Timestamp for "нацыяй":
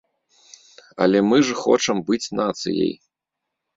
2.41-2.93